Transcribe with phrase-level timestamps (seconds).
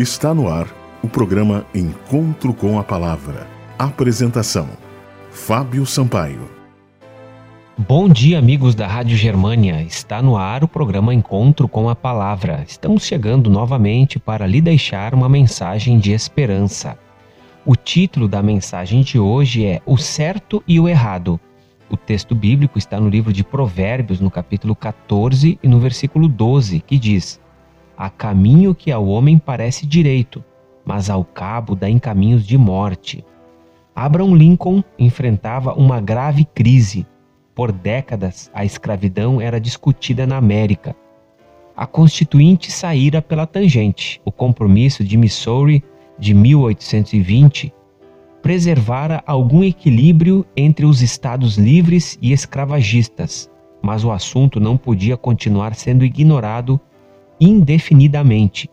[0.00, 0.66] Está no ar
[1.02, 3.46] o programa Encontro com a Palavra.
[3.78, 4.66] Apresentação:
[5.30, 6.48] Fábio Sampaio.
[7.76, 9.82] Bom dia, amigos da Rádio Germânia.
[9.82, 12.64] Está no ar o programa Encontro com a Palavra.
[12.66, 16.98] Estamos chegando novamente para lhe deixar uma mensagem de esperança.
[17.66, 21.38] O título da mensagem de hoje é O Certo e o Errado.
[21.90, 26.80] O texto bíblico está no livro de Provérbios, no capítulo 14 e no versículo 12,
[26.80, 27.38] que diz:
[28.00, 30.42] Há caminho que ao homem parece direito,
[30.86, 33.22] mas ao cabo dá em caminhos de morte.
[33.94, 37.06] Abraham Lincoln enfrentava uma grave crise.
[37.54, 40.96] Por décadas, a escravidão era discutida na América.
[41.76, 44.18] A Constituinte saíra pela tangente.
[44.24, 45.84] O compromisso de Missouri
[46.18, 47.70] de 1820
[48.40, 53.50] preservara algum equilíbrio entre os estados livres e escravagistas,
[53.82, 56.80] mas o assunto não podia continuar sendo ignorado
[57.40, 58.68] indefinidamente.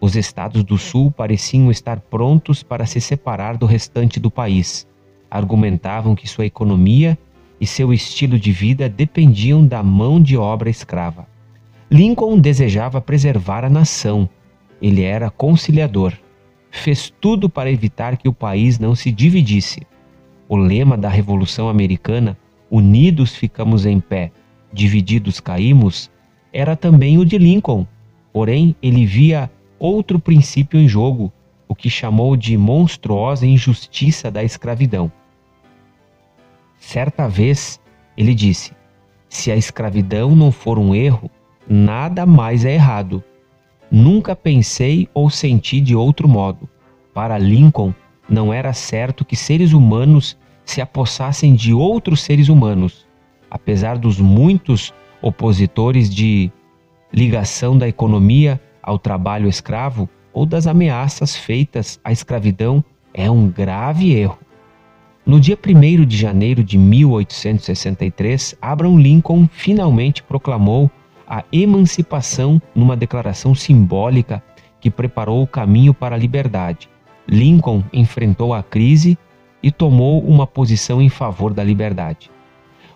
[0.00, 4.86] Os estados do Sul pareciam estar prontos para se separar do restante do país.
[5.30, 7.18] Argumentavam que sua economia
[7.60, 11.26] e seu estilo de vida dependiam da mão de obra escrava.
[11.90, 14.28] Lincoln desejava preservar a nação.
[14.80, 16.12] Ele era conciliador.
[16.70, 19.82] Fez tudo para evitar que o país não se dividisse.
[20.48, 22.36] O lema da Revolução Americana,
[22.70, 24.30] Unidos ficamos em pé,
[24.72, 26.10] divididos caímos,
[26.52, 27.86] era também o de Lincoln.
[28.32, 31.32] Porém, ele via outro princípio em jogo,
[31.66, 35.10] o que chamou de monstruosa injustiça da escravidão.
[36.78, 37.80] Certa vez,
[38.16, 38.72] ele disse:
[39.28, 41.30] Se a escravidão não for um erro,
[41.68, 43.22] nada mais é errado.
[43.90, 46.68] Nunca pensei ou senti de outro modo.
[47.12, 47.92] Para Lincoln,
[48.28, 53.06] não era certo que seres humanos se apossassem de outros seres humanos,
[53.50, 56.50] apesar dos muitos opositores de
[57.12, 64.12] ligação da economia ao trabalho escravo ou das ameaças feitas à escravidão é um grave
[64.12, 64.38] erro.
[65.26, 70.90] No dia 1 de janeiro de 1863, Abraham Lincoln finalmente proclamou
[71.28, 74.42] a emancipação numa declaração simbólica
[74.80, 76.88] que preparou o caminho para a liberdade.
[77.28, 79.16] Lincoln enfrentou a crise
[79.62, 82.30] e tomou uma posição em favor da liberdade.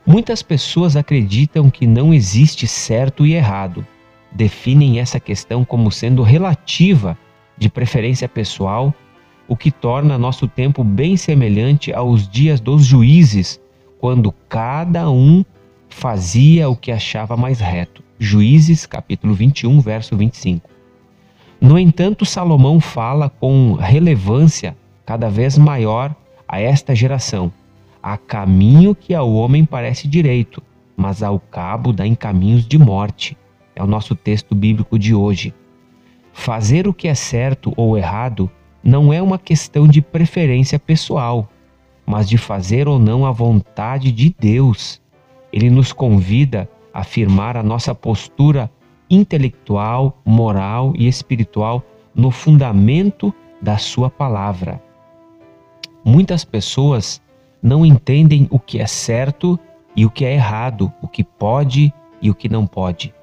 [0.07, 3.87] Muitas pessoas acreditam que não existe certo e errado,
[4.35, 7.17] definem essa questão como sendo relativa,
[7.57, 8.93] de preferência pessoal,
[9.47, 13.61] o que torna nosso tempo bem semelhante aos dias dos juízes,
[14.01, 15.45] quando cada um
[15.89, 18.03] fazia o que achava mais reto.
[18.19, 20.69] Juízes, capítulo 21, verso 25.
[21.61, 26.15] No entanto, Salomão fala com relevância cada vez maior
[26.49, 27.53] a esta geração.
[28.03, 30.63] Há caminho que ao homem parece direito,
[30.97, 33.37] mas ao cabo dá em caminhos de morte
[33.75, 35.55] é o nosso texto bíblico de hoje.
[36.33, 38.51] Fazer o que é certo ou errado
[38.83, 41.49] não é uma questão de preferência pessoal,
[42.07, 45.01] mas de fazer ou não a vontade de Deus.
[45.53, 48.71] Ele nos convida a afirmar a nossa postura
[49.09, 51.83] intelectual, moral e espiritual
[52.15, 54.83] no fundamento da Sua palavra.
[56.05, 57.23] Muitas pessoas
[57.63, 59.59] não entendem o que é certo
[59.97, 63.15] e o que é errado, o que pode e o que não pode.